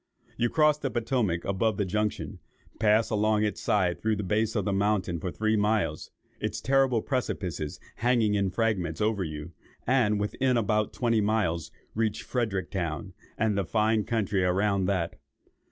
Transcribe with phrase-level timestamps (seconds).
[0.35, 2.39] You cross the Potomac above the junction,
[2.79, 7.03] pass along its side through the base of the mountain for three miles, its terrible
[7.03, 9.51] precipices hanging in fragments over you,
[9.85, 15.19] and, within about twenty miles, reach Fredericktown, and the fine country round that.